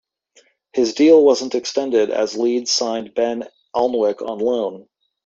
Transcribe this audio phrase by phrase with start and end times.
[0.73, 3.43] His deal wasn't extended as Leeds signed Ben
[3.75, 4.87] Alnwick on loan.